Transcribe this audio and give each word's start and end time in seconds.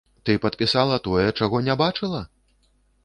Ты 0.27 0.35
падпісала 0.45 0.97
тое, 1.07 1.27
чаго 1.39 1.63
не 1.67 1.77
бачыла? 1.85 2.27